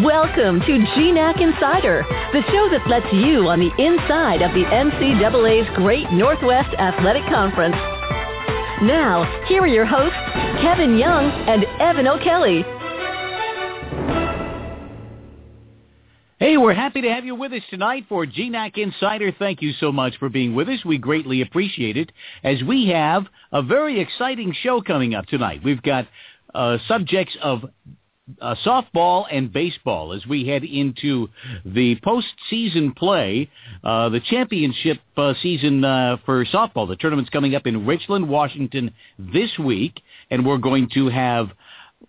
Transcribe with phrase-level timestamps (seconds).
[0.00, 2.02] Welcome to GNAC Insider,
[2.32, 7.74] the show that lets you on the inside of the NCAA's Great Northwest Athletic Conference.
[8.80, 10.16] Now, here are your hosts,
[10.62, 12.62] Kevin Young and Evan O'Kelly.
[16.38, 19.30] Hey, we're happy to have you with us tonight for GNAC Insider.
[19.38, 20.82] Thank you so much for being with us.
[20.86, 22.12] We greatly appreciate it
[22.42, 25.60] as we have a very exciting show coming up tonight.
[25.62, 26.08] We've got
[26.54, 27.64] uh, subjects of
[28.40, 31.28] uh, softball and baseball as we head into
[31.64, 33.50] the postseason play,
[33.84, 36.88] uh, the championship uh, season uh, for softball.
[36.88, 40.00] The tournament's coming up in Richland, Washington this week,
[40.30, 41.48] and we're going to have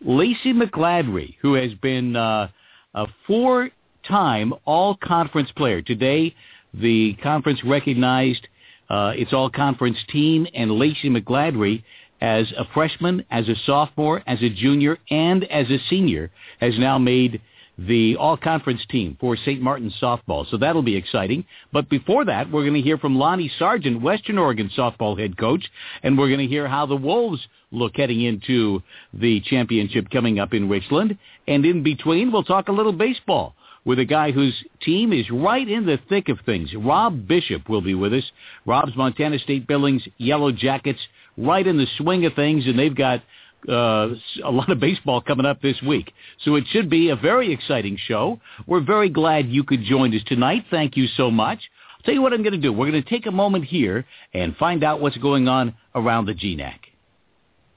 [0.01, 2.49] Lacey McGladrey, who has been uh,
[2.93, 3.69] a four
[4.07, 5.81] time all-conference player.
[5.81, 6.35] Today,
[6.73, 8.47] the conference recognized
[8.89, 11.83] uh, its all-conference team and Lacey McGladrey
[12.23, 16.31] as a freshman, as a sophomore, as a junior, and as a senior
[16.61, 17.41] has now made
[17.77, 19.59] the all-conference team for St.
[19.59, 20.49] Martin's softball.
[20.49, 21.43] So that'll be exciting.
[21.73, 25.65] But before that, we're going to hear from Lonny Sargent, Western Oregon softball head coach,
[26.01, 28.81] and we're going to hear how the Wolves look heading into
[29.13, 31.17] the championship coming up in Richland.
[31.47, 33.53] And in between, we'll talk a little baseball
[33.85, 36.73] with a guy whose team is right in the thick of things.
[36.73, 38.23] Rob Bishop will be with us.
[38.65, 40.99] Rob's Montana State Billings Yellow Jackets
[41.37, 43.21] right in the swing of things, and they've got
[43.67, 44.09] uh,
[44.43, 46.11] a lot of baseball coming up this week.
[46.43, 48.39] So it should be a very exciting show.
[48.67, 50.65] We're very glad you could join us tonight.
[50.69, 51.59] Thank you so much.
[51.97, 52.73] I'll tell you what I'm going to do.
[52.73, 56.33] We're going to take a moment here and find out what's going on around the
[56.33, 56.79] GNAC.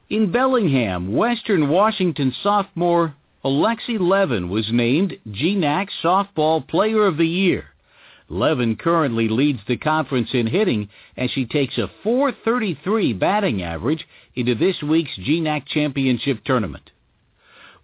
[0.09, 3.15] In Bellingham, Western Washington sophomore
[3.47, 7.67] Alexi Levin was named GNAC Softball Player of the Year.
[8.29, 14.57] Levin currently leads the conference in hitting as she takes a 433 batting average into
[14.57, 16.91] this week's GNAC Championship Tournament.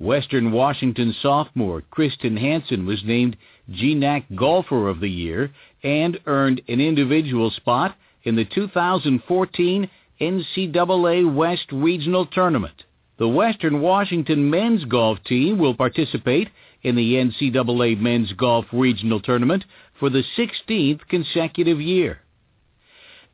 [0.01, 3.37] Western Washington sophomore Kristen Hansen was named
[3.71, 5.53] GNAC Golfer of the Year
[5.85, 9.89] and earned an individual spot in the 2014
[10.21, 12.83] NCAA West Regional Tournament.
[13.19, 16.49] The Western Washington men's golf team will participate
[16.83, 19.65] in the NCAA Men's Golf Regional Tournament
[19.99, 22.21] for the 16th consecutive year.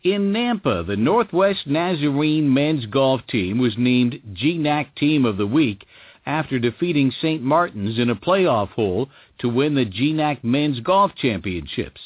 [0.03, 5.85] In Nampa, the Northwest Nazarene men's golf team was named GNAC Team of the Week
[6.25, 7.43] after defeating St.
[7.43, 12.01] Martin's in a playoff hole to win the GNAC Men's Golf Championships.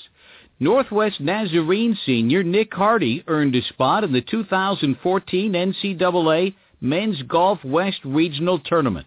[0.60, 8.00] Northwest Nazarene senior Nick Hardy earned a spot in the 2014 NCAA Men's Golf West
[8.04, 9.06] Regional Tournament.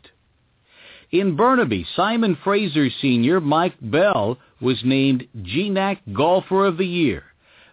[1.11, 3.41] In Burnaby, Simon Fraser Sr.
[3.41, 7.23] Mike Bell was named GNAC Golfer of the Year.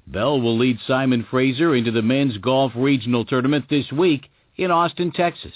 [0.09, 5.13] Bell will lead Simon Fraser into the Men's Golf Regional Tournament this week in Austin,
[5.13, 5.55] Texas.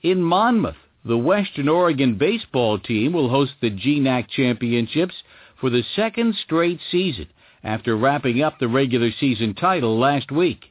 [0.00, 5.14] In Monmouth, the Western Oregon baseball team will host the GNAC Championships
[5.60, 7.28] for the second straight season
[7.62, 10.69] after wrapping up the regular season title last week.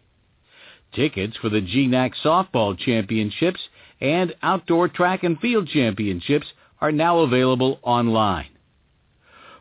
[0.94, 3.60] Tickets for the GNAC Softball Championships
[4.02, 6.48] and Outdoor Track and Field Championships
[6.82, 8.50] are now available online.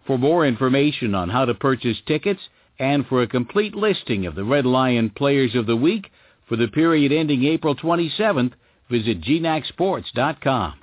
[0.06, 2.40] For more information on how to purchase tickets
[2.78, 6.10] and for a complete listing of the Red Lion Players of the Week
[6.48, 8.52] for the period ending April 27th,
[8.90, 10.74] visit GNACSports.com.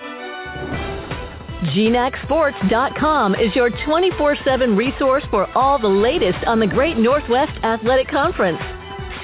[1.74, 8.60] GNACSports.com is your 24-7 resource for all the latest on the Great Northwest Athletic Conference.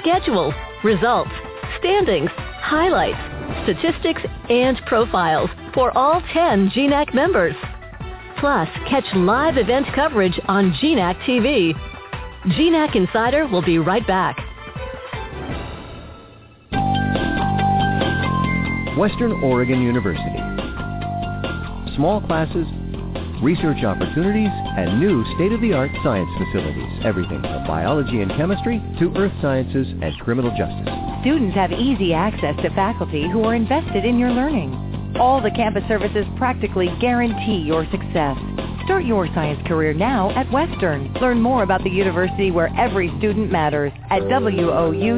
[0.00, 1.30] Schedules, results,
[1.78, 3.18] standings, highlights,
[3.64, 7.54] statistics, and profiles for all 10 GNAC members.
[8.38, 11.72] Plus, catch live event coverage on GNAC TV.
[12.46, 14.36] GNAC Insider will be right back.
[18.98, 20.38] Western Oregon University.
[21.96, 22.66] Small classes,
[23.42, 27.04] research opportunities, and new state-of-the-art science facilities.
[27.04, 30.88] Everything from biology and chemistry to earth sciences and criminal justice.
[31.22, 35.16] Students have easy access to faculty who are invested in your learning.
[35.18, 38.38] All the campus services practically guarantee your success.
[38.84, 41.12] Start your science career now at Western.
[41.14, 45.12] Learn more about the university where every student matters at wou.edu.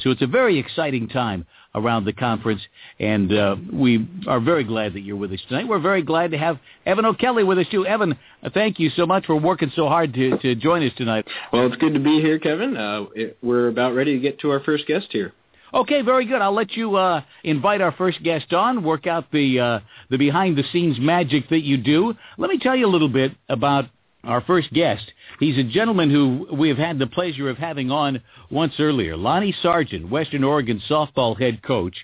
[0.00, 2.60] So it's a very exciting time around the conference,
[3.00, 5.66] and uh, we are very glad that you're with us tonight.
[5.66, 7.86] We're very glad to have Evan O'Kelly with us too.
[7.86, 11.26] Evan, uh, thank you so much for working so hard to, to join us tonight.
[11.52, 12.76] Well, it's good to be here, Kevin.
[12.76, 15.32] Uh, it, we're about ready to get to our first guest here.
[15.72, 16.40] Okay, very good.
[16.40, 20.56] I'll let you uh, invite our first guest on, work out the uh, the behind
[20.56, 22.14] the scenes magic that you do.
[22.38, 23.86] Let me tell you a little bit about
[24.26, 25.04] our first guest.
[25.40, 29.54] He's a gentleman who we have had the pleasure of having on once earlier, Lonny
[29.62, 31.96] Sargent, Western Oregon softball head coach,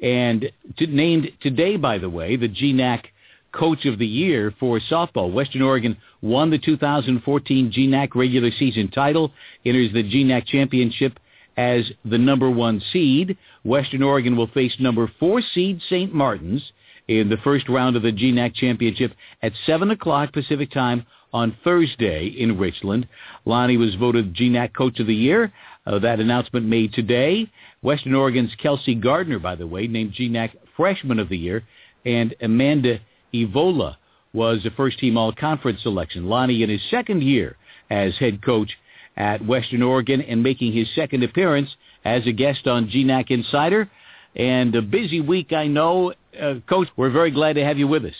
[0.00, 3.04] and to, named today, by the way, the GNAC
[3.52, 5.32] Coach of the Year for softball.
[5.32, 9.32] Western Oregon won the 2014 GNAC regular season title,
[9.64, 11.18] enters the GNAC championship
[11.56, 13.36] as the number one seed.
[13.64, 16.12] Western Oregon will face number four seed St.
[16.12, 16.62] Martin's
[17.08, 19.12] in the first round of the GNAC championship
[19.42, 21.06] at 7 o'clock Pacific time
[21.36, 23.06] on Thursday in Richland.
[23.44, 25.52] Lonny was voted GNAC Coach of the Year.
[25.86, 27.46] Uh, that announcement made today.
[27.82, 31.62] Western Oregon's Kelsey Gardner, by the way, named GNAC Freshman of the Year,
[32.06, 33.00] and Amanda
[33.34, 33.96] Evola
[34.32, 36.26] was a first-team all-conference selection.
[36.26, 37.56] Lonny in his second year
[37.90, 38.70] as head coach
[39.18, 41.68] at Western Oregon and making his second appearance
[42.06, 43.90] as a guest on GNAC Insider.
[44.36, 46.14] And a busy week, I know.
[46.38, 48.14] Uh, Coach, we're very glad to have you with us.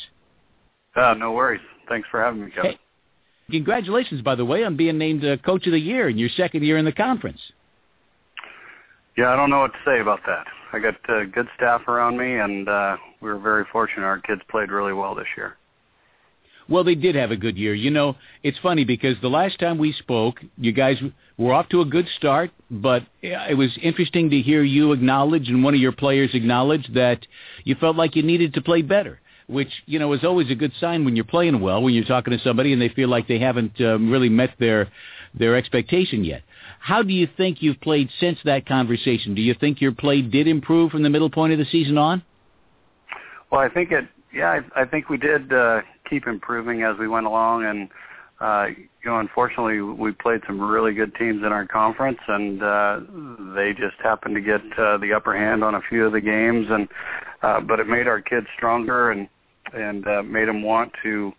[0.95, 1.61] Uh, no worries.
[1.89, 2.73] Thanks for having me, Kevin.
[2.73, 2.79] Hey,
[3.51, 6.65] congratulations, by the way, on being named uh, Coach of the Year in your second
[6.65, 7.41] year in the conference.
[9.17, 10.47] Yeah, I don't know what to say about that.
[10.73, 14.05] I got uh, good staff around me, and uh, we were very fortunate.
[14.05, 15.57] Our kids played really well this year.
[16.69, 17.75] Well, they did have a good year.
[17.75, 20.97] You know, it's funny because the last time we spoke, you guys
[21.39, 25.63] were off to a good start, but it was interesting to hear you acknowledge and
[25.63, 27.25] one of your players acknowledge that
[27.65, 30.73] you felt like you needed to play better, which, you know, is always a good
[30.81, 33.39] sign when you're playing well, when you're talking to somebody and they feel like they
[33.39, 34.89] haven't um, really met their
[35.35, 36.43] their expectation yet.
[36.81, 39.35] How do you think you've played since that conversation?
[39.35, 42.23] Do you think your play did improve from the middle point of the season on?
[43.51, 47.09] Well, I think it yeah, I, I think we did uh, keep improving as we
[47.09, 47.89] went along, and
[48.39, 53.01] uh, you know, unfortunately, we played some really good teams in our conference, and uh,
[53.55, 56.67] they just happened to get uh, the upper hand on a few of the games,
[56.69, 56.89] and
[57.43, 59.29] uh, but it made our kids stronger and
[59.73, 61.33] and uh, made them want to,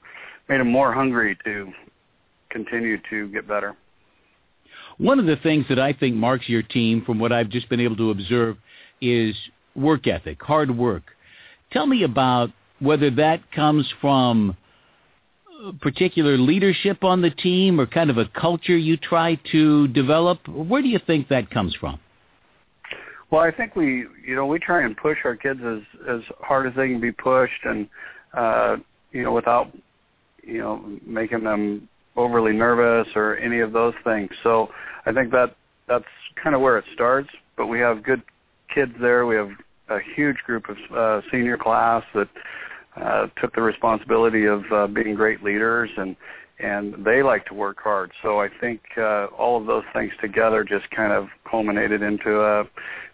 [0.50, 1.72] made them more hungry to
[2.50, 3.76] continue to get better.
[4.98, 7.80] One of the things that I think marks your team, from what I've just been
[7.80, 8.58] able to observe,
[9.02, 9.36] is
[9.76, 11.04] work ethic, hard work.
[11.72, 14.58] Tell me about whether that comes from
[15.82, 20.48] particular leadership on the team or kind of a culture you try to develop?
[20.48, 22.00] Where do you think that comes from?
[23.30, 25.80] Well, I think we, you know, we try and push our kids as
[26.10, 27.90] as hard as they can be pushed, and
[28.38, 28.78] uh,
[29.12, 29.72] you know, without,
[30.44, 34.30] you know, making them overly nervous or any of those things.
[34.44, 34.70] So
[35.06, 35.56] I think that
[35.88, 36.06] that's
[36.42, 37.30] kind of where it starts.
[37.56, 38.22] But we have good
[38.74, 39.26] kids there.
[39.26, 39.50] We have
[39.90, 42.30] a huge group of uh, senior class that
[42.96, 46.16] uh, took the responsibility of uh, being great leaders and
[46.60, 48.12] and they like to work hard.
[48.24, 52.64] So I think uh, all of those things together just kind of culminated into a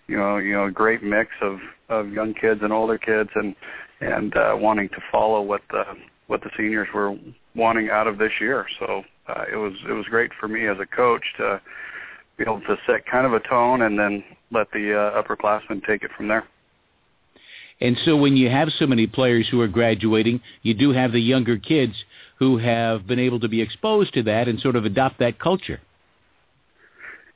[0.08, 1.58] you know you know a great mix of
[1.90, 3.56] of young kids and older kids and
[4.04, 5.84] and uh, wanting to follow what the
[6.28, 7.16] what the seniors were
[7.56, 8.66] wanting out of this year.
[8.80, 11.62] So uh, it was it was great for me as a coach to
[12.38, 16.04] be able to set kind of a tone and then let the uh, upperclassmen take
[16.04, 16.46] it from there.
[17.82, 21.20] And so when you have so many players who are graduating, you do have the
[21.20, 21.94] younger kids
[22.40, 25.82] who have been able to be exposed to that and sort of adopt that culture.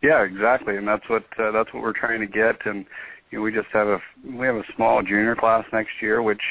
[0.01, 2.65] Yeah, exactly, and that's what uh, that's what we're trying to get.
[2.65, 2.85] And
[3.31, 6.41] you know, we just have a we have a small junior class next year, which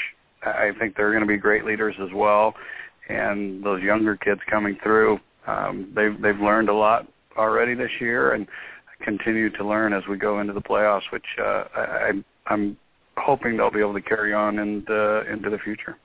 [0.43, 2.55] I think they're going to be great leaders as well.
[3.09, 7.07] And those younger kids coming through, um, they've they've learned a lot
[7.39, 8.49] already this year, and
[9.03, 12.11] continue to learn as we go into the playoffs, which uh, I,
[12.49, 12.77] I'm
[13.17, 15.97] hoping they'll be able to carry on into into the future.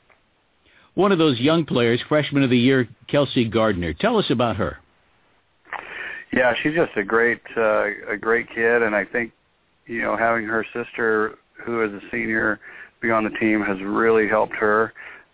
[0.93, 3.93] One of those young players, freshman of the year, Kelsey Gardner.
[3.93, 4.77] Tell us about her.
[6.33, 9.33] Yeah, she's just a great uh, a great kid, and I think
[9.85, 12.59] you know having her sister, who is a senior,
[13.01, 14.93] be on the team has really helped her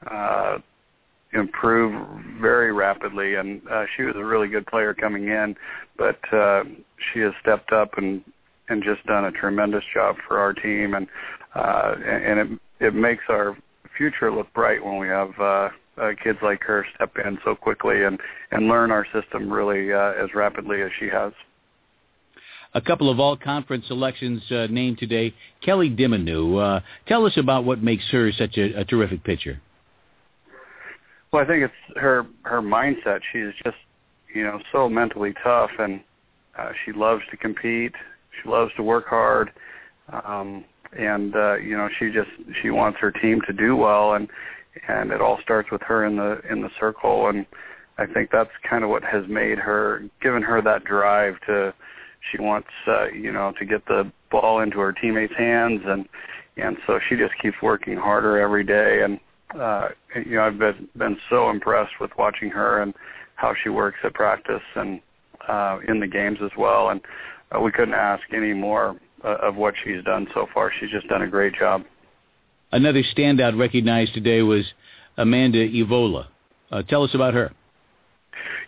[0.09, 0.57] uh,
[1.33, 1.93] improve
[2.41, 3.35] very rapidly.
[3.35, 5.55] And uh, she was a really good player coming in,
[5.97, 6.63] but uh,
[7.13, 8.23] she has stepped up and
[8.69, 10.93] and just done a tremendous job for our team.
[10.95, 11.07] And
[11.53, 13.55] uh, and it it makes our
[13.97, 15.69] future look bright when we have uh,
[16.01, 18.19] uh, kids like her step in so quickly and
[18.51, 21.33] and learn our system really uh, as rapidly as she has.
[22.73, 25.33] A couple of all-conference selections uh, named today.
[25.63, 29.61] Kelly Dimonu, uh, tell us about what makes her such a, a terrific pitcher.
[31.31, 33.19] Well, I think it's her her mindset.
[33.31, 33.77] She's just
[34.33, 36.01] you know so mentally tough, and
[36.57, 37.93] uh, she loves to compete.
[38.41, 39.51] She loves to work hard.
[40.25, 40.63] Um,
[40.97, 42.29] and uh, you know she just
[42.61, 44.29] she wants her team to do well, and
[44.87, 47.45] and it all starts with her in the in the circle, and
[47.97, 51.73] I think that's kind of what has made her given her that drive to
[52.31, 56.07] she wants uh, you know to get the ball into her teammates' hands, and
[56.57, 59.19] and so she just keeps working harder every day, and
[59.59, 62.93] uh, you know I've been been so impressed with watching her and
[63.35, 64.99] how she works at practice and
[65.47, 67.01] uh, in the games as well, and
[67.55, 70.71] uh, we couldn't ask any more uh, of what she's done so far.
[70.79, 71.83] She's just done a great job.
[72.71, 74.65] Another standout recognized today was
[75.17, 76.27] Amanda Evola.
[76.71, 77.51] Uh, tell us about her.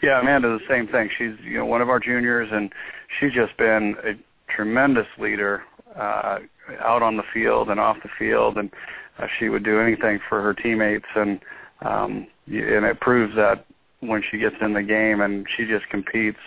[0.02, 1.10] Yeah, Amanda, the same thing.
[1.18, 2.72] She's you know one of our juniors, and
[3.20, 4.14] she's just been a
[4.54, 5.64] tremendous leader
[5.96, 6.40] uh,
[6.80, 8.72] out on the field and off the field, and
[9.20, 11.42] uh, she would do anything for her teammates, and
[11.82, 13.66] um, and it proves that
[14.00, 16.40] when she gets in the game, and she just competes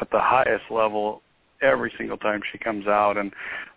[0.00, 1.22] at the highest level
[1.62, 3.32] every single time she comes out, and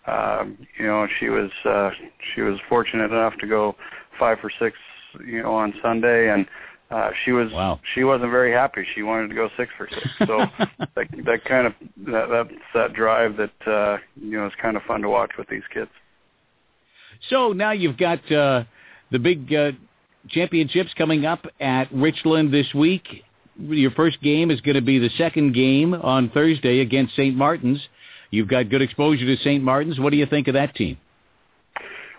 [0.07, 1.91] um, you know she was uh,
[2.33, 3.75] she was fortunate enough to go
[4.19, 4.77] five for six,
[5.25, 6.45] you know, on Sunday, and
[6.91, 7.79] uh, she was wow.
[7.93, 8.85] she wasn't very happy.
[8.93, 10.07] She wanted to go six for six.
[10.27, 10.45] So
[10.95, 11.73] that that kind of
[12.07, 15.47] that that's that drive that uh, you know is kind of fun to watch with
[15.49, 15.89] these kids.
[17.29, 18.63] So now you've got uh,
[19.11, 19.71] the big uh,
[20.29, 23.23] championships coming up at Richland this week.
[23.57, 27.35] Your first game is going to be the second game on Thursday against St.
[27.35, 27.79] Martin's.
[28.31, 29.63] You've got good exposure to St.
[29.63, 29.99] Martin's.
[29.99, 30.97] What do you think of that team?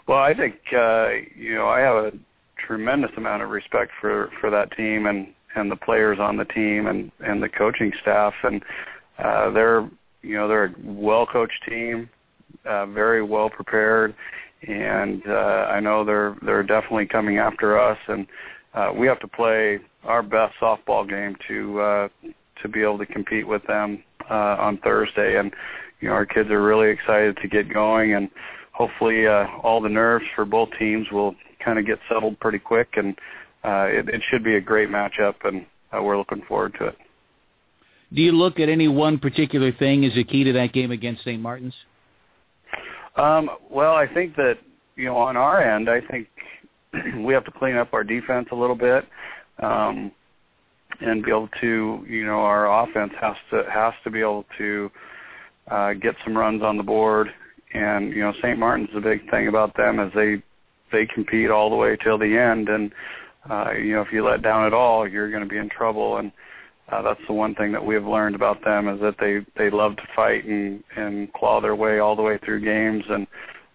[0.06, 2.12] Well, I think uh, you know I have a
[2.66, 6.86] tremendous amount of respect for for that team and and the players on the team
[6.86, 8.62] and and the coaching staff and
[9.18, 9.88] uh they're
[10.22, 12.08] you know they're a well coached team
[12.64, 14.14] uh very well prepared
[14.66, 18.26] and uh I know they're they're definitely coming after us and
[18.74, 22.08] uh we have to play our best softball game to uh
[22.62, 25.52] to be able to compete with them uh on Thursday and
[26.00, 28.30] you know our kids are really excited to get going and
[28.72, 31.34] hopefully uh all the nerves for both teams will
[31.64, 33.16] kind of get settled pretty quick, and
[33.64, 36.96] uh, it, it should be a great matchup, and uh, we're looking forward to it.
[38.12, 41.22] Do you look at any one particular thing as a key to that game against
[41.22, 41.40] St.
[41.40, 41.74] Martin's?
[43.16, 44.54] Um, well, I think that
[44.96, 46.28] you know on our end, I think
[47.24, 49.04] we have to clean up our defense a little bit,
[49.60, 50.10] um,
[51.00, 54.90] and be able to you know our offense has to has to be able to
[55.70, 57.28] uh, get some runs on the board.
[57.72, 58.58] And you know St.
[58.58, 60.42] Martin's the big thing about them is they
[60.94, 62.92] they compete all the way till the end and
[63.50, 66.18] uh you know if you let down at all you're going to be in trouble
[66.18, 66.30] and
[66.92, 69.70] uh, that's the one thing that we have learned about them is that they they
[69.70, 73.26] love to fight and and claw their way all the way through games and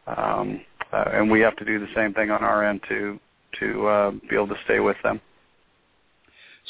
[0.08, 0.62] um
[0.94, 3.20] uh, and we have to do the same thing on our end to
[3.60, 5.20] to uh be able to stay with them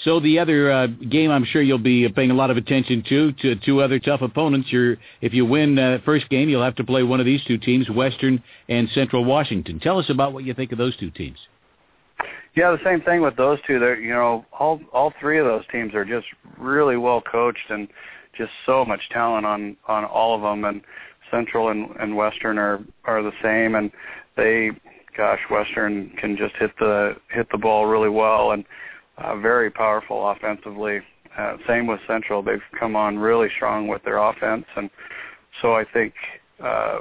[0.06, 3.32] so the other uh, game I'm sure you'll be paying a lot of attention to,
[3.34, 4.70] to two other tough opponents.
[4.72, 7.58] You're, if you win uh, first game, you'll have to play one of these two
[7.58, 9.80] teams, Western and Central Washington.
[9.80, 11.38] Tell us about what you think of those two teams.
[12.56, 13.80] Yeah, the same thing with those two.
[13.80, 16.26] They're, you know, all all three of those teams are just
[16.58, 17.88] really well coached and
[18.38, 20.66] just so much talent on on all of them.
[20.66, 20.82] And
[21.30, 23.76] Central and, and Western are are the same.
[23.76, 23.92] And
[24.36, 24.72] they,
[25.16, 28.66] gosh, Western can just hit the hit the ball really well and
[29.22, 31.00] uh, very powerful offensively.
[31.38, 34.90] Uh, same with Central; they've come on really strong with their offense, and
[35.62, 36.14] so I think
[36.64, 37.00] uh,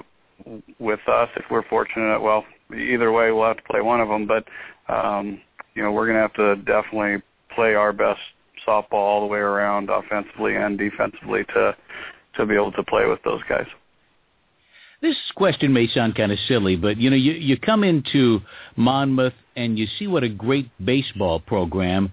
[0.79, 4.27] with us, if we're fortunate, well, either way, we'll have to play one of them.
[4.27, 4.45] But
[4.93, 5.41] um,
[5.75, 7.23] you know, we're going to have to definitely
[7.55, 8.21] play our best
[8.67, 11.77] softball all the way around, offensively and defensively, to
[12.37, 13.67] to be able to play with those guys.
[15.01, 18.41] This question may sound kind of silly, but you know, you you come into
[18.77, 22.13] Monmouth and you see what a great baseball program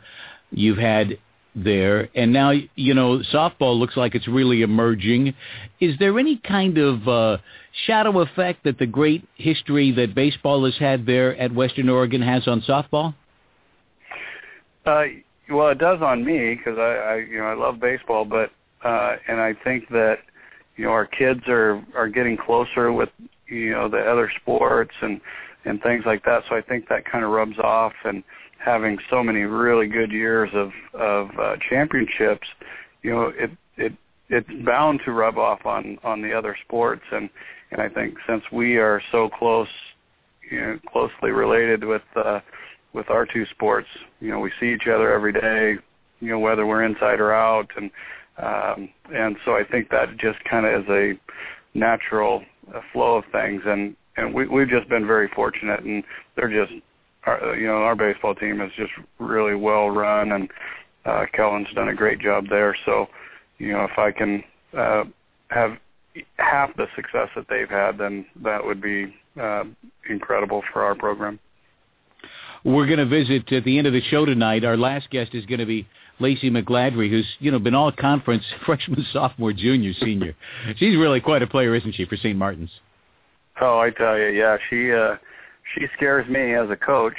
[0.52, 1.18] you've had
[1.56, 5.34] there, and now you know softball looks like it's really emerging.
[5.80, 7.38] Is there any kind of uh,
[7.88, 12.48] shadow effect that the great history that baseball has had there at Western Oregon has
[12.48, 13.16] on softball?
[14.86, 15.04] Uh,
[15.50, 18.52] well, it does on me because I, I, you know, I love baseball, but
[18.84, 20.18] uh, and I think that
[20.76, 23.10] you know our kids are are getting closer with
[23.48, 25.22] you know the other sports and
[25.66, 26.44] and things like that.
[26.50, 28.24] So i think that kind of rubs off and
[28.58, 32.48] having so many really good years of of uh, championships
[33.04, 33.94] you know it it
[34.30, 37.04] it's bound to rub off on on the other sports.
[37.12, 37.30] And
[37.72, 39.70] and i think since we are so close
[40.50, 42.40] you know closely related with uh
[42.94, 43.88] with our two sports
[44.22, 45.78] you know we see each other every day
[46.20, 47.70] you know whether we're inside or out.
[47.78, 47.92] And
[48.38, 51.14] um, and so I think that just kind of is a
[51.78, 56.04] natural uh, flow of things, and and we, we've just been very fortunate, and
[56.36, 56.74] they're just,
[57.26, 60.50] our, you know, our baseball team is just really well run, and
[61.06, 62.76] uh, Kelvin's done a great job there.
[62.86, 63.08] So,
[63.58, 64.44] you know, if I can
[64.78, 65.04] uh,
[65.50, 65.72] have
[66.38, 69.64] half the success that they've had, then that would be uh,
[70.10, 71.40] incredible for our program.
[72.64, 74.66] We're going to visit at the end of the show tonight.
[74.66, 75.88] Our last guest is going to be
[76.20, 80.36] Lacey McGladrey, who's you know been all conference freshman, sophomore, junior, senior.
[80.78, 82.38] She's really quite a player, isn't she, for St.
[82.38, 82.72] Martin's?
[83.62, 85.16] Oh, I tell you, yeah, she uh,
[85.74, 87.16] she scares me as a coach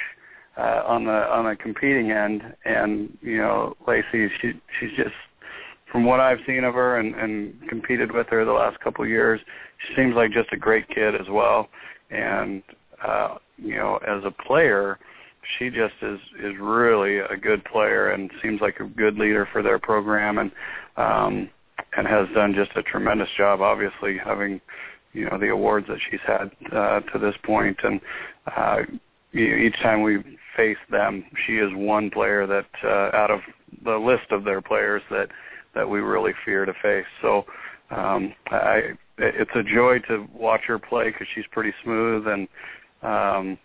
[0.57, 5.15] uh, on the on the competing end, and you know, Lacey, she she's just
[5.91, 9.11] from what I've seen of her and, and competed with her the last couple of
[9.11, 9.41] years,
[9.87, 11.69] she seems like just a great kid as well.
[12.11, 12.63] And
[13.07, 14.99] uh, you know, as a player,
[15.59, 19.63] she just is is really a good player and seems like a good leader for
[19.63, 20.51] their program and
[20.97, 21.49] um
[21.97, 24.61] and has done just a tremendous job obviously having
[25.13, 27.79] you know the awards that she's had uh, to this point.
[27.83, 28.01] And
[28.55, 28.79] uh
[29.35, 30.23] each time we
[30.57, 33.41] face them she is one player that uh, out of
[33.85, 35.29] the list of their players that
[35.75, 37.07] that we really fear to face.
[37.23, 37.45] So
[37.91, 38.81] um i
[39.19, 42.49] it's a joy to watch her play because she's pretty smooth and
[43.03, 43.59] um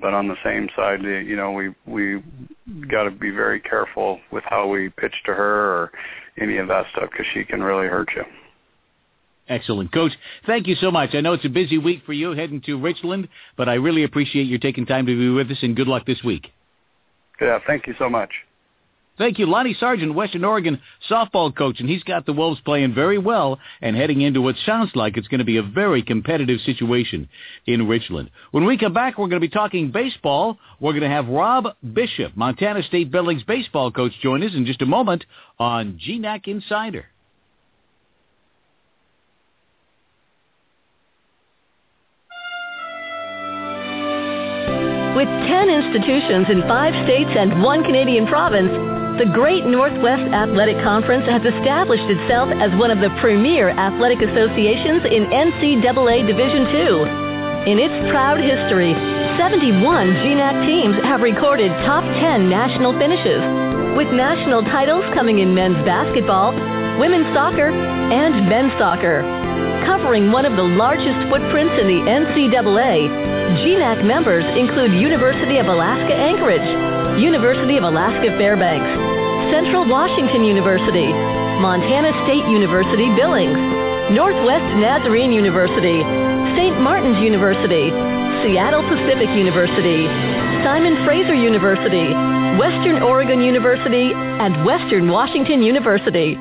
[0.00, 2.22] but on the same side, eh, you know, we we
[2.90, 5.92] got to be very careful with how we pitch to her or
[6.40, 8.24] any of that stuff because she can really hurt you.
[9.48, 10.12] Excellent, Coach.
[10.46, 11.10] Thank you so much.
[11.14, 14.44] I know it's a busy week for you heading to Richland, but I really appreciate
[14.44, 16.48] you taking time to be with us, and good luck this week.
[17.40, 18.30] Yeah, thank you so much.
[19.18, 19.46] Thank you.
[19.46, 23.94] Lonny Sargent, Western Oregon softball coach, and he's got the Wolves playing very well and
[23.94, 27.28] heading into what sounds like it's going to be a very competitive situation
[27.66, 28.30] in Richland.
[28.52, 30.58] When we come back, we're going to be talking baseball.
[30.80, 34.80] We're going to have Rob Bishop, Montana State Billings baseball coach, join us in just
[34.80, 35.26] a moment
[35.58, 37.06] on GNAC Insider.
[45.14, 51.28] With 10 institutions in five states and one Canadian province, the Great Northwest Athletic Conference
[51.28, 57.04] has established itself as one of the premier athletic associations in NCAA Division II.
[57.68, 58.96] In its proud history,
[59.36, 59.76] 71
[60.24, 63.44] GNAC teams have recorded top 10 national finishes,
[64.00, 66.56] with national titles coming in men's basketball,
[66.96, 69.20] women's soccer, and men's soccer.
[69.84, 73.12] Covering one of the largest footprints in the NCAA,
[73.60, 78.88] GNAC members include University of Alaska Anchorage, University of Alaska Fairbanks,
[79.52, 81.12] Central Washington University,
[81.60, 83.58] Montana State University Billings,
[84.16, 86.00] Northwest Nazarene University,
[86.56, 86.80] St.
[86.80, 87.92] Martin's University,
[88.40, 90.08] Seattle Pacific University,
[90.64, 92.08] Simon Fraser University,
[92.56, 96.38] Western Oregon University, and Western Washington University.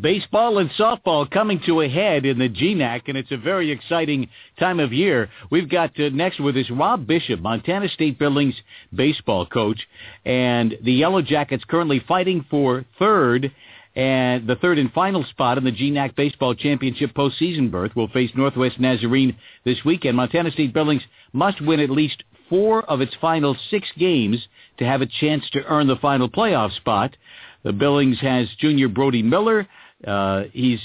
[0.00, 4.28] Baseball and softball coming to a head in the GNAC, and it's a very exciting
[4.60, 5.28] time of year.
[5.50, 8.54] We've got uh, next with us Rob Bishop, Montana State Billings
[8.94, 9.80] baseball coach,
[10.24, 13.50] and the Yellow Jackets currently fighting for third
[13.96, 18.30] and the third and final spot in the GNAC Baseball Championship postseason berth will face
[18.36, 20.16] Northwest Nazarene this weekend.
[20.16, 24.46] Montana State Billings must win at least four of its final six games
[24.78, 27.16] to have a chance to earn the final playoff spot.
[27.64, 29.66] The Billings has junior Brody Miller,
[30.06, 30.80] uh, he's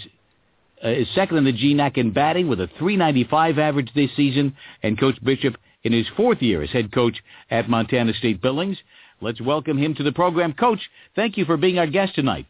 [0.83, 4.99] uh, is second in the GNAC in batting with a 395 average this season, and
[4.99, 7.15] Coach Bishop in his fourth year as head coach
[7.49, 8.77] at Montana State Billings.
[9.21, 10.53] Let's welcome him to the program.
[10.53, 10.79] Coach,
[11.15, 12.45] thank you for being our guest tonight.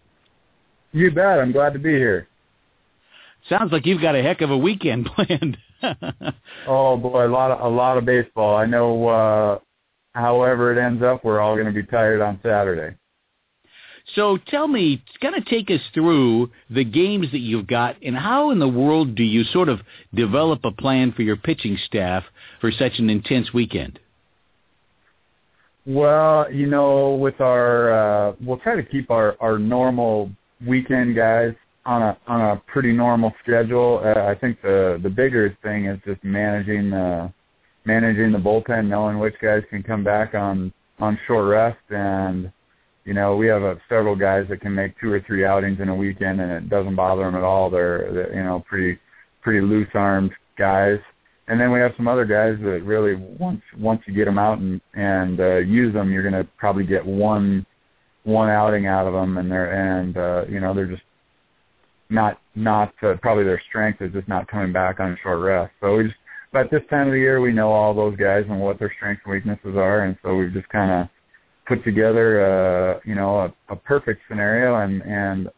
[0.92, 1.40] You bet.
[1.40, 2.28] I'm glad to be here.
[3.50, 5.58] Sounds like you've got a heck of a weekend planned.
[6.68, 8.56] oh boy, a lot of a lot of baseball.
[8.56, 9.08] I know.
[9.08, 9.60] Uh,
[10.14, 12.96] however it ends up, we're all going to be tired on Saturday.
[14.16, 18.52] So tell me, kind of take us through the games that you've got, and how
[18.52, 19.80] in the world do you sort of
[20.14, 22.24] develop a plan for your pitching staff
[22.60, 24.00] for such an intense weekend?
[25.86, 30.32] Well, you know, with our, uh, we'll try to keep our our normal
[30.66, 31.54] weekend guys
[31.86, 34.02] on a on a pretty normal schedule.
[34.04, 37.32] Uh, I think the the bigger thing is just managing the
[37.86, 42.52] managing the bullpen, knowing which guys can come back on on short rest and
[43.06, 45.90] you know, we have uh, several guys that can make two or three outings in
[45.90, 47.70] a weekend, and it doesn't bother them at all.
[47.70, 48.98] They're, they're you know pretty
[49.42, 51.00] pretty loose armed guys,
[51.48, 54.60] and then we have some other guys that really once once you get them out
[54.60, 57.66] and and uh, use them, you're going to probably get one
[58.24, 61.04] one outing out of them, and they're and uh, you know they're just
[62.10, 65.74] not not uh, probably their strength is just not coming back on short rest.
[65.82, 66.16] So we just
[66.54, 69.24] but this time of the year we know all those guys and what their strengths
[69.26, 71.10] and weaknesses are, and so we've just kind of
[71.66, 75.50] put together uh, you know a, a perfect scenario and and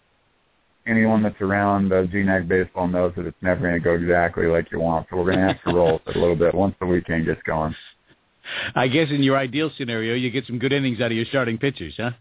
[0.87, 4.71] anyone that's around uh, GNAC baseball knows that it's never going to go exactly like
[4.71, 5.07] you want.
[5.09, 7.75] So we're going to have to roll a little bit once the weekend gets going.
[8.75, 11.57] I guess in your ideal scenario, you get some good innings out of your starting
[11.57, 12.11] pitchers, huh?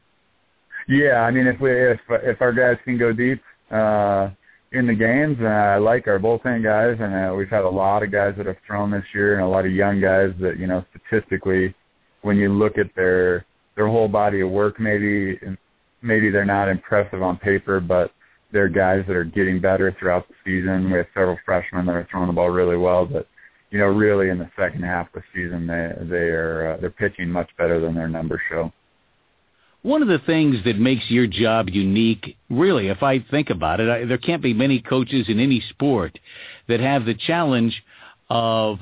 [0.89, 4.31] Yeah, I mean if we if if our guys can go deep uh,
[4.73, 8.03] in the games, uh, I like our bullpen guys, and uh, we've had a lot
[8.03, 10.67] of guys that have thrown this year, and a lot of young guys that you
[10.67, 11.75] know statistically,
[12.23, 14.79] when you look at their their whole body of work.
[14.79, 15.39] Maybe
[16.03, 18.13] maybe they're not impressive on paper, but
[18.53, 20.91] they're guys that are getting better throughout the season.
[20.91, 23.27] We have several freshmen that are throwing the ball really well, but
[23.71, 26.91] you know, really in the second half of the season, they they are uh, they're
[26.91, 28.73] pitching much better than their numbers show.
[29.83, 33.91] One of the things that makes your job unique, really, if I think about it,
[33.91, 36.19] I, there can't be many coaches in any sport
[36.69, 37.83] that have the challenge
[38.31, 38.79] of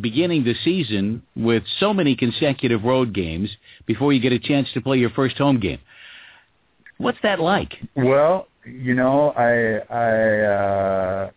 [0.00, 3.50] beginning the season with so many consecutive road games
[3.86, 5.78] before you get a chance to play your first home game.
[6.98, 7.74] What's that like?
[7.96, 11.30] Well, you know, I I uh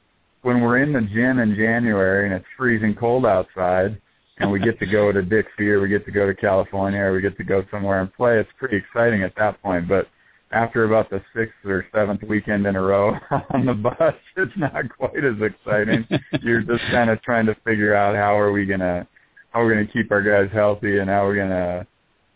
[0.44, 4.00] when we're in the gym in January and it's freezing cold outside
[4.38, 7.14] and we get to go to Dixie or we get to go to California or
[7.14, 9.88] we get to go somewhere and play, it's pretty exciting at that point.
[9.88, 10.08] But
[10.56, 13.14] after about the sixth or seventh weekend in a row
[13.54, 16.08] on the bus, it's not quite as exciting.
[16.42, 19.06] You're just kind of trying to figure out how are we gonna
[19.52, 21.88] how we're gonna keep our guys healthy and how we're gonna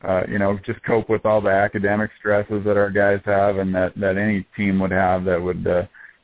[0.08, 3.73] uh, you know just cope with all the academic stresses that our guys have and
[3.73, 5.84] that that any team would have that would uh,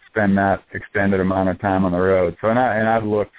[0.09, 2.35] spend that extended amount of time on the road.
[2.41, 3.35] So and I and I've looked,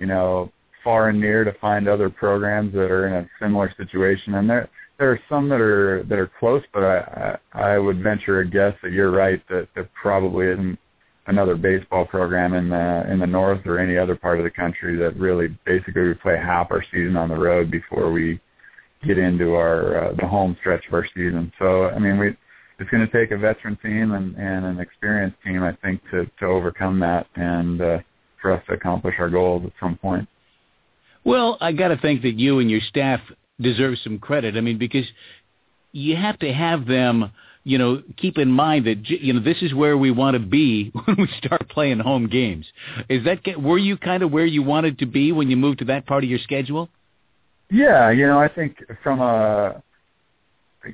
[0.00, 0.50] you know,
[0.82, 4.68] far and near to find other programs that are in a similar situation, and there
[4.98, 8.74] there are some that are that are close, but I I, would venture a guess
[8.82, 10.78] that you're right that there probably isn't
[11.26, 14.96] another baseball program in the in the north or any other part of the country
[14.96, 18.40] that really basically we play half our season on the road before we
[19.06, 21.52] get into our uh, the home stretch of our season.
[21.58, 22.36] So I mean we
[22.78, 26.26] it's going to take a veteran team and, and an experienced team I think to
[26.40, 27.98] to overcome that and uh,
[28.40, 30.26] for us to accomplish our goals at some point.
[31.24, 33.20] Well, I got to think that you and your staff
[33.60, 34.56] deserve some credit.
[34.56, 35.06] I mean, because
[35.92, 37.32] you have to have them,
[37.64, 40.90] you know, keep in mind that you know this is where we want to be
[41.04, 42.66] when we start playing home games.
[43.08, 45.84] Is that were you kind of where you wanted to be when you moved to
[45.86, 46.88] that part of your schedule?
[47.70, 49.82] Yeah, you know, I think from a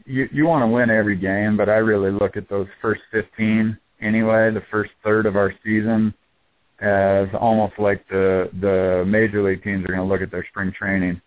[0.07, 3.77] you you want to win every game, but I really look at those first 15
[4.01, 6.15] anyway, the first third of our season
[6.81, 10.73] as almost like the the major league teams are going to look at their spring
[10.77, 11.21] training,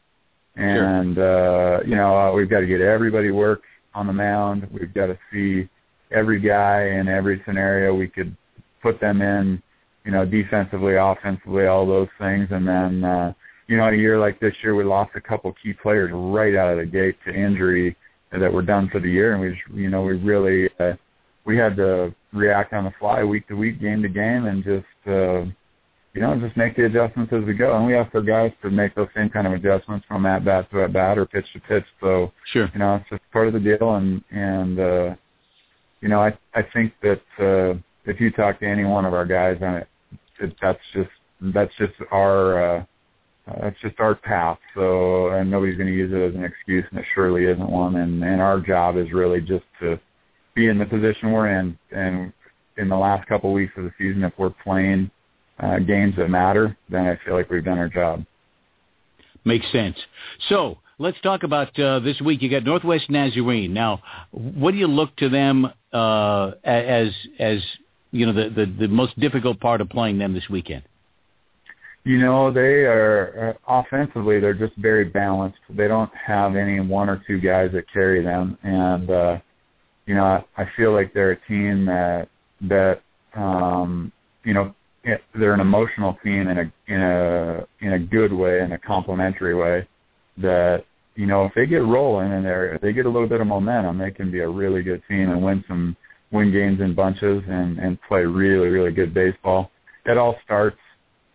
[0.55, 1.77] and sure.
[1.77, 3.63] uh, you know uh, we've got to get everybody work
[3.93, 4.67] on the mound.
[4.71, 5.69] We've got to see
[6.11, 8.35] every guy in every scenario we could
[8.81, 9.61] put them in,
[10.05, 13.33] you know, defensively, offensively, all those things, and then uh,
[13.67, 16.71] you know, a year like this year, we lost a couple key players right out
[16.71, 17.95] of the gate to injury
[18.31, 20.93] that were done for the year, and we, just, you know, we really uh,
[21.45, 25.07] we had to react on the fly week to week, game to game, and just
[25.07, 25.45] uh,
[26.15, 27.75] you know just make the adjustments as we go.
[27.75, 30.71] And we ask our guys to make those same kind of adjustments from at bat
[30.71, 31.83] to at bat or pitch to pitch.
[31.99, 33.95] So sure, you know it's just part of the deal.
[33.95, 35.15] And and uh,
[36.01, 39.25] you know I I think that uh, if you talk to any one of our
[39.25, 39.87] guys on it,
[40.39, 41.09] it that's just
[41.53, 42.85] that's just our uh,
[43.61, 44.57] that's just our path.
[44.73, 47.97] So and nobody's going to use it as an excuse, and it surely isn't one.
[47.97, 49.99] And and our job is really just to
[50.55, 51.77] be in the position we're in.
[51.91, 52.31] And
[52.77, 55.11] in the last couple of weeks of the season, if we're playing
[55.59, 58.25] uh, games that matter, then I feel like we've done our job.
[59.45, 59.95] Makes sense.
[60.49, 62.41] So let's talk about uh, this week.
[62.41, 63.73] You got Northwest Nazarene.
[63.73, 67.59] Now, what do you look to them uh, as as
[68.11, 70.83] you know the, the the most difficult part of playing them this weekend?
[72.03, 75.57] You know, they are uh, offensively they're just very balanced.
[75.69, 79.37] They don't have any one or two guys that carry them, and uh,
[80.05, 82.29] you know, I, I feel like they're a team that
[82.61, 83.01] that
[83.35, 84.11] um,
[84.43, 84.73] you know
[85.33, 89.55] they're an emotional team in a in a in a good way, in a complementary
[89.55, 89.87] way.
[90.37, 93.47] That you know, if they get rolling and they they get a little bit of
[93.47, 95.95] momentum, they can be a really good team and win some
[96.31, 99.71] win games in bunches and and play really really good baseball.
[100.05, 100.77] It all starts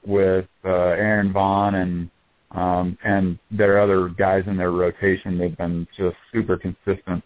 [0.06, 2.10] with uh, Aaron Vaughn and
[2.52, 5.38] um, and there are other guys in their rotation.
[5.38, 7.22] They've been just super consistent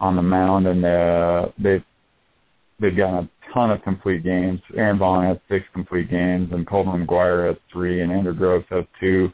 [0.00, 1.84] on the mound, and uh, they've
[2.80, 4.60] they've gotten a ton of complete games.
[4.76, 8.84] Aaron Vaughn has six complete games, and Coleman McGuire has three, and Andrew Groves has
[9.00, 9.32] two.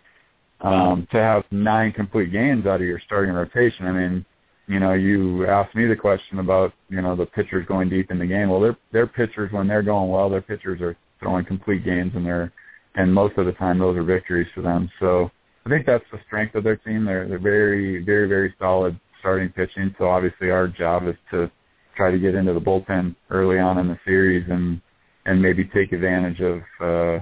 [0.60, 4.24] Um, to have nine complete games out of your starting rotation, I mean,
[4.66, 8.18] you know, you asked me the question about you know the pitchers going deep in
[8.18, 8.50] the game.
[8.50, 12.26] Well, their their pitchers when they're going well, their pitchers are throwing complete games, and
[12.26, 12.52] they're
[12.96, 14.90] and most of the time those are victories for them.
[15.00, 15.30] So
[15.64, 17.04] I think that's the strength of their team.
[17.04, 19.94] They're they're very very very solid starting pitching.
[19.98, 21.50] So obviously our job is to
[21.98, 24.80] try to get into the bullpen early on in the series and
[25.26, 27.18] and maybe take advantage of uh,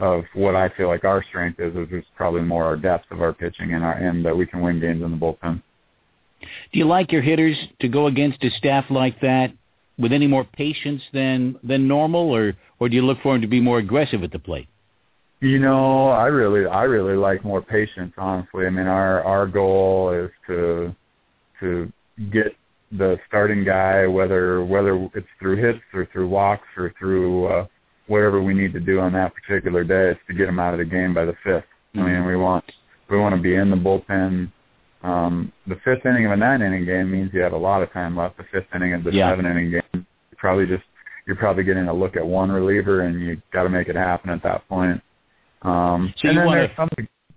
[0.00, 3.20] of what I feel like our strength is, which is probably more our depth of
[3.20, 5.62] our pitching and our and that we can win games in the bullpen.
[6.72, 9.52] Do you like your hitters to go against a staff like that
[9.98, 13.48] with any more patience than than normal, or or do you look for them to
[13.48, 14.68] be more aggressive at the plate?
[15.40, 18.14] You know, I really I really like more patience.
[18.16, 20.94] Honestly, I mean our our goal is to
[21.60, 21.92] to
[22.32, 22.56] get
[22.92, 27.66] the starting guy, whether whether it's through hits or through walks or through uh,
[28.06, 30.78] whatever we need to do on that particular day, is to get him out of
[30.78, 31.62] the game by the 5th
[31.94, 32.00] mm-hmm.
[32.00, 32.64] I mean, we want
[33.10, 34.50] we want to be in the bullpen.
[35.02, 37.92] Um, the fifth inning of a nine inning game means you have a lot of
[37.92, 38.36] time left.
[38.36, 39.30] The fifth inning of the yeah.
[39.30, 40.84] seven inning game, you're probably just
[41.26, 44.30] you're probably getting a look at one reliever, and you got to make it happen
[44.30, 45.00] at that point.
[45.62, 46.88] Um, so and then wanna, there's some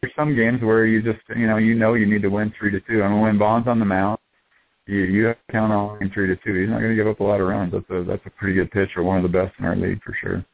[0.02, 2.72] there's some games where you just you know you know you need to win three
[2.72, 3.04] to two.
[3.04, 4.18] I mean, when Vaughn's on the mound,
[4.92, 6.54] you you have to count on winning three to two.
[6.54, 7.72] He's not going to give up a lot of runs.
[7.72, 10.16] That's a that's a pretty good pitcher, one of the best in our league for
[10.22, 10.46] sure.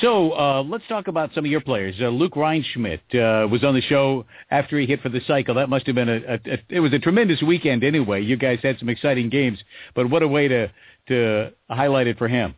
[0.00, 1.94] So uh, let's talk about some of your players.
[2.00, 5.54] Uh, Luke Reinschmidt uh, was on the show after he hit for the cycle.
[5.56, 8.22] That must have been a, a, a it was a tremendous weekend anyway.
[8.22, 9.58] You guys had some exciting games,
[9.94, 10.70] but what a way to
[11.08, 12.54] to highlight it for him.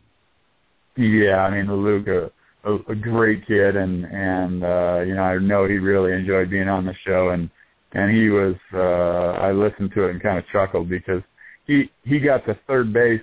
[0.95, 2.31] Yeah, I mean Luke, a,
[2.69, 6.69] a, a great kid, and and uh, you know I know he really enjoyed being
[6.69, 7.49] on the show, and
[7.97, 11.21] and he was uh, I listened to it and kind of chuckled because
[11.65, 13.21] he he got to third base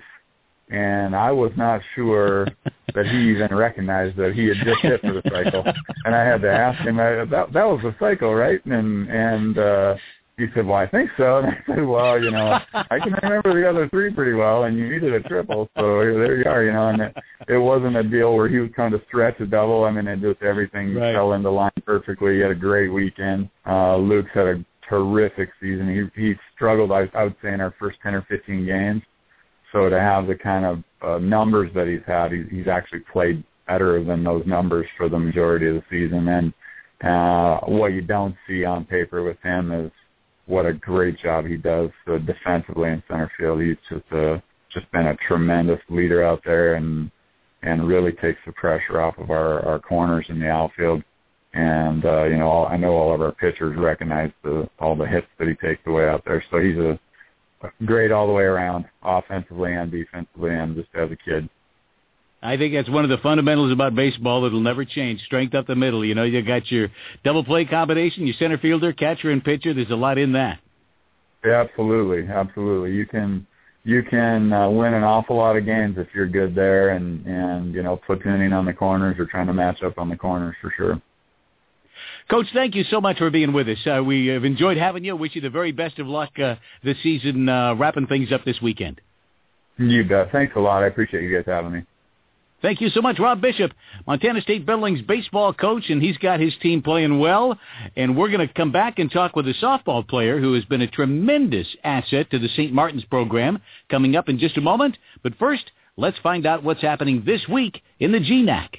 [0.69, 2.45] and I was not sure
[2.93, 5.63] that he even recognized that he had just hit for the cycle.
[6.05, 8.63] And I had to ask him, I, that that was the cycle, right?
[8.65, 9.95] And and uh,
[10.37, 13.53] he said, "Well, I think so." And I said, "Well, you know, I can remember
[13.53, 16.73] the other three pretty well, and you needed a triple, so there you are, you
[16.73, 17.15] know." And it,
[17.47, 19.85] it wasn't a deal where he was trying to stretch a double.
[19.85, 21.13] I mean, it just everything right.
[21.13, 22.35] fell into line perfectly.
[22.35, 23.49] He had a great weekend.
[23.65, 26.09] Uh, Luke's had a terrific season.
[26.15, 29.01] He he struggled, I, I would say, in our first ten or fifteen games
[29.75, 33.43] so to have the kind of uh, numbers that he's had, he's, he's actually played
[33.67, 36.29] better than those numbers for the majority of the season.
[36.29, 36.53] And
[37.03, 39.91] uh, what you don't see on paper with him is
[40.47, 43.61] what a great job he does uh, defensively in center field.
[43.61, 47.09] He's just a just been a tremendous leader out there and
[47.63, 51.03] and really takes the pressure off of our our corners in the outfield.
[51.53, 55.07] And uh, you know, all, I know all of our pitchers recognize the all the
[55.07, 56.43] hits that he takes away out there.
[56.51, 56.99] So he's a
[57.85, 61.49] great all the way around, offensively and defensively, and just as a kid.
[62.45, 65.21] I think that's one of the fundamentals about baseball that'll never change.
[65.23, 66.05] Strength up the middle.
[66.05, 66.89] You know, you got your
[67.23, 69.73] double play combination, your center fielder, catcher, and pitcher.
[69.73, 70.59] There's a lot in that.
[71.43, 72.93] Yeah, absolutely, absolutely.
[72.93, 73.45] You can
[73.83, 77.73] you can uh, win an awful lot of games if you're good there, and and
[77.73, 80.73] you know platooning on the corners or trying to match up on the corners for
[80.75, 81.01] sure.
[82.29, 83.77] Coach, thank you so much for being with us.
[83.85, 85.15] Uh, we have enjoyed having you.
[85.15, 88.59] Wish you the very best of luck uh, this season, uh, wrapping things up this
[88.61, 88.99] weekend.
[89.77, 90.31] You bet.
[90.31, 90.83] Thanks a lot.
[90.83, 91.83] I appreciate you guys having me.
[92.61, 93.73] Thank you so much, Rob Bishop,
[94.07, 97.59] Montana State Billings baseball coach, and he's got his team playing well.
[97.95, 100.81] And we're going to come back and talk with a softball player who has been
[100.81, 102.73] a tremendous asset to the St.
[102.73, 104.97] Martin's program coming up in just a moment.
[105.21, 108.69] But first, let's find out what's happening this week in the GNAC.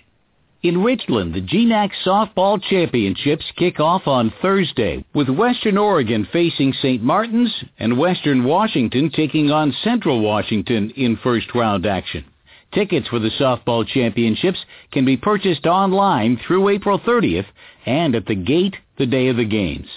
[0.62, 7.02] In Richland, the GNAC Softball Championships kick off on Thursday, with Western Oregon facing St.
[7.02, 12.24] Martin's and Western Washington taking on Central Washington in first round action.
[12.72, 14.58] Tickets for the softball championships
[14.92, 17.46] can be purchased online through April 30th
[17.86, 19.88] and at the gate the day of the games.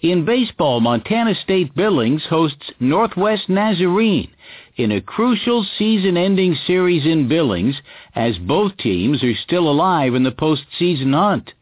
[0.00, 4.30] In baseball, Montana State Billings hosts Northwest Nazarene
[4.76, 7.80] in a crucial season-ending series in Billings
[8.14, 11.52] as both teams are still alive in the postseason hunt.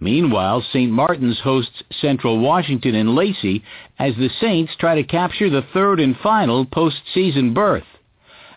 [0.00, 0.90] Meanwhile, St.
[0.90, 3.64] Martin's hosts Central Washington in Lacey
[3.98, 7.86] as the Saints try to capture the third and final postseason berth.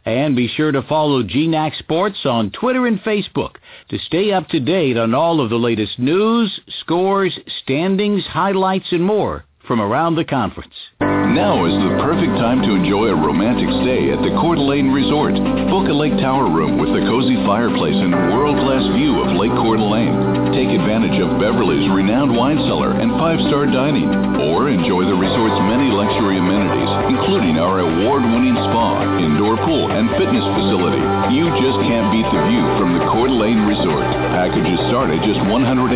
[0.05, 3.57] And be sure to follow GNAC Sports on Twitter and Facebook
[3.89, 9.03] to stay up to date on all of the latest news, scores, standings, highlights, and
[9.03, 10.73] more from around the conference.
[10.99, 15.35] Now is the perfect time to enjoy a romantic stay at the Coeur d'Alene Resort.
[15.69, 19.77] Book a lake tower room with a cozy fireplace and world-class view of Lake Coeur
[19.77, 20.40] d'Alene.
[20.51, 24.11] Take advantage of Beverly's renowned wine cellar and five-star dining,
[24.51, 30.43] or enjoy the resort's many luxury amenities, including our award-winning spa, indoor pool, and fitness
[30.59, 30.99] facility.
[31.31, 34.03] You just can't beat the view from the Coeur d'Alene Resort.
[34.35, 35.87] Packages start at just $189.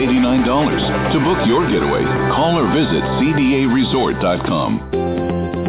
[0.47, 5.24] To book your getaway, call or visit cdaresort.com.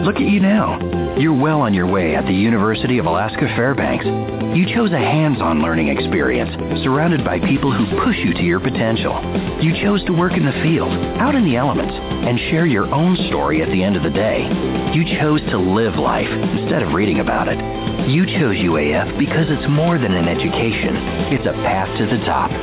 [0.07, 1.19] Look at you now.
[1.19, 4.07] You're well on your way at the University of Alaska Fairbanks.
[4.55, 9.19] You chose a hands-on learning experience surrounded by people who push you to your potential.
[9.59, 13.17] You chose to work in the field, out in the elements, and share your own
[13.27, 14.47] story at the end of the day.
[14.95, 17.59] You chose to live life instead of reading about it.
[18.07, 21.35] You chose UAF because it's more than an education.
[21.35, 22.55] It's a path to the top.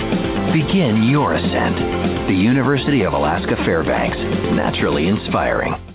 [0.56, 1.76] Begin your ascent.
[2.32, 4.16] The University of Alaska Fairbanks.
[4.56, 5.93] Naturally inspiring.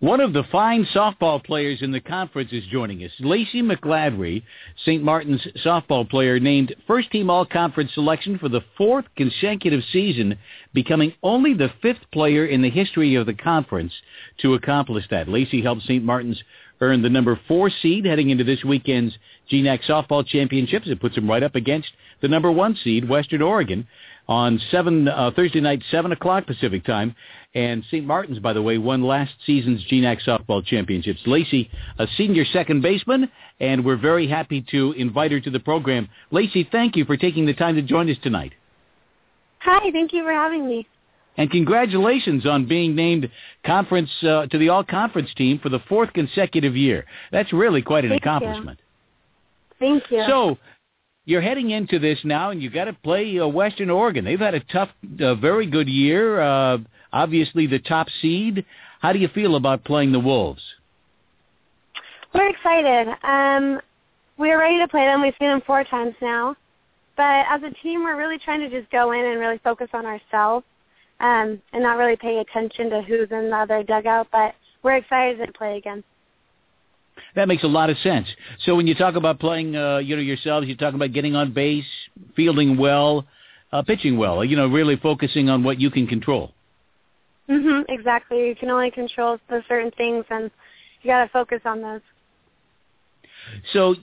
[0.00, 3.12] One of the fine softball players in the conference is joining us.
[3.18, 4.42] Lacey McGladrey,
[4.84, 5.02] St.
[5.02, 10.36] Martin's softball player, named first team all conference selection for the fourth consecutive season,
[10.74, 13.94] becoming only the fifth player in the history of the conference
[14.42, 15.28] to accomplish that.
[15.28, 16.04] Lacey helped St.
[16.04, 16.42] Martin's
[16.82, 19.16] earn the number four seed heading into this weekend's
[19.50, 20.88] GNAC softball championships.
[20.88, 21.88] It puts them right up against
[22.20, 23.86] the number one seed, Western Oregon,
[24.28, 27.14] on seven uh, Thursday night, seven o'clock Pacific time.
[27.54, 28.04] And St.
[28.04, 31.20] Martin's, by the way, won last season's GNAC softball championships.
[31.24, 36.06] Lacey, a senior second baseman, and we're very happy to invite her to the program.
[36.30, 38.52] Lacey, thank you for taking the time to join us tonight.
[39.60, 40.86] Hi, thank you for having me.
[41.38, 43.30] And congratulations on being named
[43.64, 47.04] conference uh, to the all-conference team for the fourth consecutive year.
[47.32, 48.78] That's really quite an Thank accomplishment.
[48.78, 48.84] You.
[49.78, 50.24] Thank you.
[50.28, 50.58] So,
[51.26, 54.24] you're heading into this now, and you've got to play uh, Western Oregon.
[54.24, 56.40] They've had a tough, uh, very good year.
[56.40, 56.78] Uh,
[57.12, 58.64] obviously, the top seed.
[59.00, 60.62] How do you feel about playing the Wolves?
[62.32, 63.08] We're excited.
[63.24, 63.80] Um,
[64.38, 65.20] we're ready to play them.
[65.20, 66.56] We've seen them four times now.
[67.16, 70.06] But as a team, we're really trying to just go in and really focus on
[70.06, 70.64] ourselves
[71.18, 74.28] um, and not really pay attention to who's in the other dugout.
[74.30, 76.04] But we're excited to play again.
[77.34, 78.26] That makes a lot of sense.
[78.60, 81.52] So when you talk about playing, uh, you know, yourselves, you talk about getting on
[81.52, 81.84] base,
[82.34, 83.26] fielding well,
[83.72, 84.44] uh, pitching well.
[84.44, 86.52] You know, really focusing on what you can control.
[87.48, 87.84] Mhm.
[87.88, 88.48] Exactly.
[88.48, 90.50] You can only control those certain things, and
[91.02, 92.00] you got to focus on those.
[93.72, 93.94] So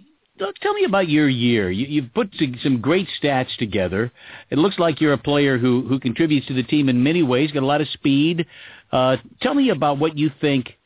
[0.61, 1.69] tell me about your year.
[1.69, 4.11] You, you've put some great stats together.
[4.49, 7.51] It looks like you're a player who who contributes to the team in many ways.
[7.51, 8.45] Got a lot of speed.
[8.91, 10.77] Uh, tell me about what you think.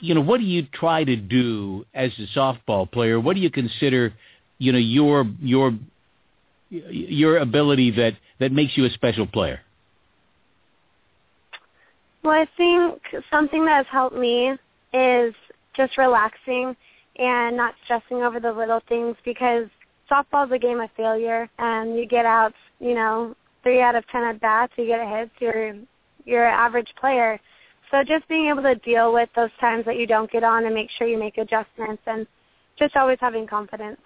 [0.00, 3.18] You know, what do you try to do as a softball player?
[3.20, 4.12] What do you consider,
[4.58, 5.72] you know, your your
[6.70, 9.60] your ability that that makes you a special player?
[12.22, 14.54] Well, I think something that has helped me
[14.92, 15.34] is
[15.76, 16.74] just relaxing
[17.16, 19.66] and not stressing over the little things because
[20.10, 24.06] softball is a game of failure and you get out, you know, three out of
[24.08, 25.74] ten at bats, you get a hit, you're
[26.24, 27.38] you're an average player.
[27.94, 30.74] So just being able to deal with those times that you don't get on and
[30.74, 32.26] make sure you make adjustments and
[32.76, 34.00] just always having confidence.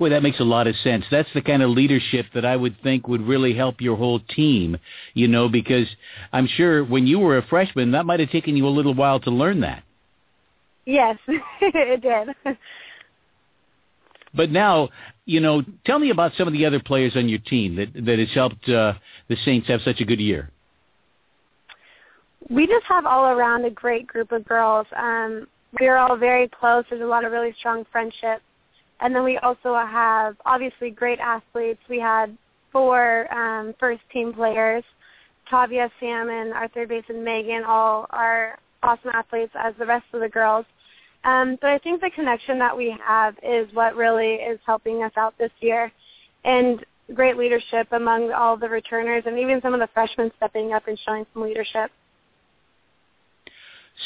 [0.00, 1.04] Boy, that makes a lot of sense.
[1.08, 4.78] That's the kind of leadership that I would think would really help your whole team,
[5.14, 5.86] you know, because
[6.32, 9.20] I'm sure when you were a freshman, that might have taken you a little while
[9.20, 9.84] to learn that.
[10.86, 11.18] Yes,
[11.60, 12.56] it did.
[14.34, 14.88] But now,
[15.24, 18.18] you know, tell me about some of the other players on your team that that
[18.18, 18.94] has helped uh,
[19.28, 20.50] the Saints have such a good year.
[22.48, 24.86] We just have all around a great group of girls.
[24.96, 25.46] Um,
[25.80, 26.84] we are all very close.
[26.88, 28.42] There's a lot of really strong friendships.
[29.00, 31.80] And then we also have obviously great athletes.
[31.88, 32.36] We had
[32.72, 34.84] four um, first team players.
[35.50, 40.20] Tavia, Sam, and our third baseman Megan all are awesome athletes as the rest of
[40.20, 40.66] the girls.
[41.24, 45.12] Um, but I think the connection that we have is what really is helping us
[45.16, 45.92] out this year,
[46.44, 50.88] and great leadership among all the returners and even some of the freshmen stepping up
[50.88, 51.90] and showing some leadership.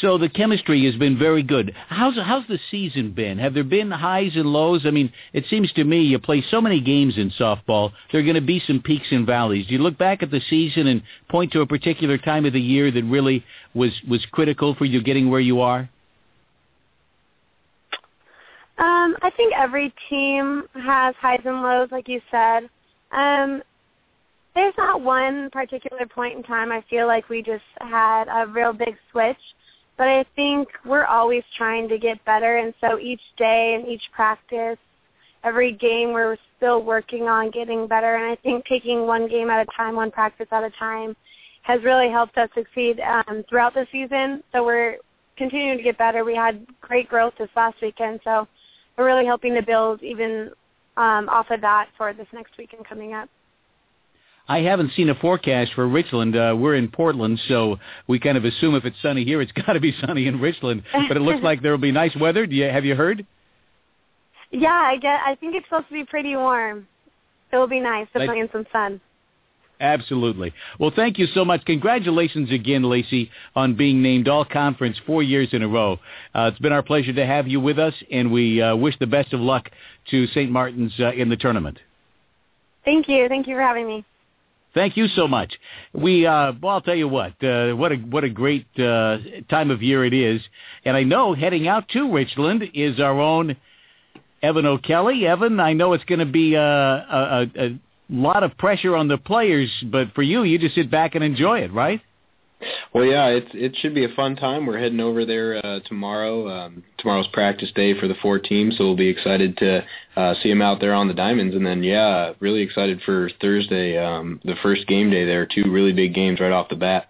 [0.00, 1.74] So the chemistry has been very good.
[1.88, 3.38] How's how's the season been?
[3.38, 4.83] Have there been highs and lows?
[4.87, 7.90] I mean, it seems to me you play so many games in softball.
[8.12, 9.66] There are going to be some peaks and valleys.
[9.66, 12.61] Do you look back at the season and point to a particular time of the
[12.61, 15.90] year that really was was critical for you getting where you are?
[18.79, 22.70] Um, I think every team has highs and lows, like you said.
[23.11, 23.62] Um,
[24.55, 28.72] there's not one particular point in time I feel like we just had a real
[28.72, 29.37] big switch,
[30.00, 34.04] but I think we're always trying to get better, and so each day and each
[34.12, 34.78] practice,
[35.44, 38.16] every game, we're still working on getting better.
[38.16, 41.14] And I think taking one game at a time, one practice at a time,
[41.64, 44.42] has really helped us succeed um, throughout the season.
[44.52, 44.96] So we're
[45.36, 46.24] continuing to get better.
[46.24, 48.48] We had great growth this last weekend, so
[48.96, 50.50] we're really hoping to build even
[50.96, 53.28] um, off of that for this next weekend coming up.
[54.50, 56.36] I haven't seen a forecast for Richland.
[56.36, 59.74] Uh, we're in Portland, so we kind of assume if it's sunny here, it's got
[59.74, 60.82] to be sunny in Richland.
[60.92, 62.46] But it looks like there will be nice weather.
[62.46, 63.24] Do you have you heard?
[64.50, 65.20] Yeah, I get.
[65.24, 66.88] I think it's supposed to be pretty warm.
[67.52, 69.00] It will be nice to play in some sun.
[69.80, 70.52] Absolutely.
[70.80, 71.64] Well, thank you so much.
[71.64, 76.00] Congratulations again, Lacey, on being named All Conference four years in a row.
[76.34, 79.06] Uh, it's been our pleasure to have you with us, and we uh, wish the
[79.06, 79.70] best of luck
[80.10, 80.50] to St.
[80.50, 81.78] Martin's uh, in the tournament.
[82.84, 83.28] Thank you.
[83.28, 84.04] Thank you for having me.
[84.72, 85.52] Thank you so much.
[85.92, 89.70] We, uh, well, I'll tell you what, uh, what a what a great uh, time
[89.70, 90.40] of year it is,
[90.85, 93.56] and I know heading out to Richland is our own
[94.42, 95.26] Evan O'Kelly.
[95.26, 97.78] Evan, I know it's going to be a, a, a
[98.09, 101.61] lot of pressure on the players, but for you, you just sit back and enjoy
[101.61, 102.01] it, right?
[102.92, 104.66] Well, yeah, it's it should be a fun time.
[104.66, 106.48] We're heading over there uh, tomorrow.
[106.48, 109.84] Um, tomorrow's practice day for the four teams, so we'll be excited to
[110.16, 111.54] uh, see them out there on the diamonds.
[111.54, 115.46] And then, yeah, really excited for Thursday, um, the first game day there.
[115.46, 117.08] Two really big games right off the bat.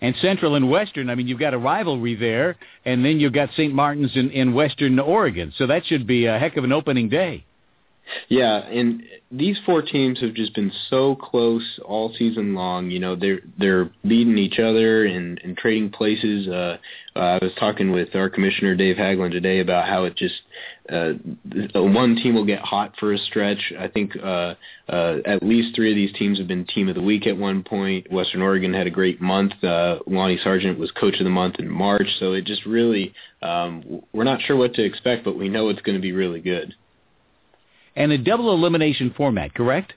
[0.00, 3.50] And Central and Western, I mean, you've got a rivalry there, and then you've got
[3.56, 3.74] St.
[3.74, 7.44] Martin's in, in Western Oregon, so that should be a heck of an opening day.
[8.28, 12.90] Yeah, and these four teams have just been so close all season long.
[12.90, 16.48] You know, they're they're beating each other and, and trading places.
[16.48, 16.78] Uh,
[17.14, 20.36] uh, I was talking with our commissioner Dave Haglund today about how it just
[20.90, 21.12] uh,
[21.74, 23.72] one team will get hot for a stretch.
[23.78, 24.54] I think uh,
[24.88, 27.62] uh, at least three of these teams have been team of the week at one
[27.62, 28.10] point.
[28.10, 29.52] Western Oregon had a great month.
[29.62, 34.02] Uh, Lonny Sargent was coach of the month in March, so it just really um,
[34.12, 36.74] we're not sure what to expect, but we know it's going to be really good
[37.96, 39.94] and a double elimination format, correct?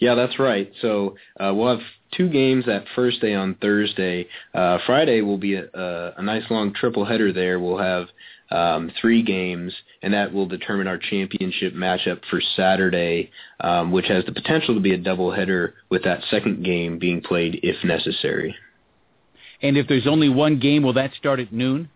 [0.00, 0.70] Yeah, that's right.
[0.80, 1.86] So uh, we'll have
[2.16, 4.28] two games that first day on Thursday.
[4.54, 7.58] Uh, Friday will be a, a, a nice long triple header there.
[7.58, 8.06] We'll have
[8.50, 13.30] um, three games, and that will determine our championship matchup for Saturday,
[13.60, 17.20] um, which has the potential to be a double header with that second game being
[17.20, 18.54] played if necessary.
[19.62, 21.88] And if there's only one game, will that start at noon?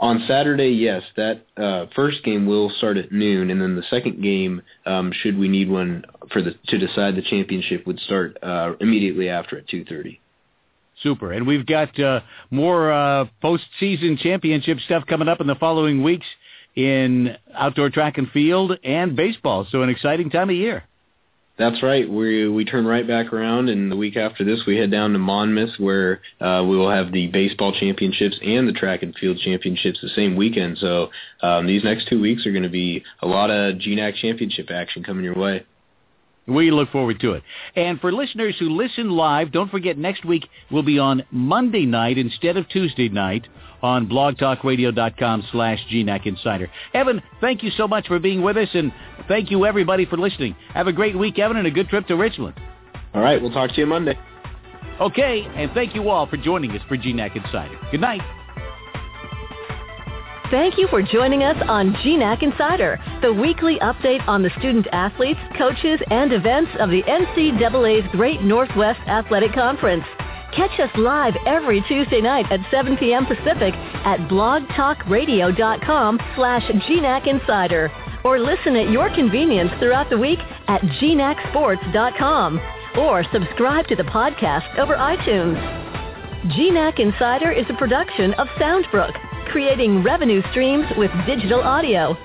[0.00, 4.22] On Saturday, yes, that uh, first game will start at noon, and then the second
[4.22, 8.72] game, um, should we need one for the to decide the championship, would start uh,
[8.80, 10.18] immediately after at two thirty.
[11.02, 12.20] Super, and we've got uh,
[12.50, 16.26] more uh, postseason championship stuff coming up in the following weeks
[16.74, 19.66] in outdoor track and field and baseball.
[19.70, 20.84] So an exciting time of year.
[21.60, 22.08] That's right.
[22.08, 25.18] We we turn right back around, and the week after this, we head down to
[25.18, 30.00] Monmouth, where uh, we will have the baseball championships and the track and field championships
[30.00, 30.78] the same weekend.
[30.78, 31.10] So
[31.42, 35.04] um, these next two weeks are going to be a lot of GNAC championship action
[35.04, 35.66] coming your way.
[36.50, 37.42] We look forward to it.
[37.76, 42.18] And for listeners who listen live, don't forget next week will be on Monday night
[42.18, 43.46] instead of Tuesday night
[43.82, 46.68] on blogtalkradio.com slash GNAC Insider.
[46.92, 48.92] Evan, thank you so much for being with us, and
[49.28, 50.54] thank you everybody for listening.
[50.74, 52.60] Have a great week, Evan, and a good trip to Richland.
[53.14, 54.18] All right, we'll talk to you Monday.
[55.00, 57.78] Okay, and thank you all for joining us for GNAC Insider.
[57.90, 58.20] Good night.
[60.50, 65.38] Thank you for joining us on GNAC Insider, the weekly update on the student athletes,
[65.56, 70.02] coaches, and events of the NCAA's Great Northwest Athletic Conference.
[70.52, 73.26] Catch us live every Tuesday night at 7 p.m.
[73.26, 73.74] Pacific
[74.04, 77.92] at blogtalkradio.com slash GNAC Insider
[78.24, 82.60] or listen at your convenience throughout the week at gnacsports.com
[82.98, 85.60] or subscribe to the podcast over iTunes.
[86.56, 89.14] GNAC Insider is a production of Soundbrook,
[89.50, 92.16] creating revenue streams with digital audio.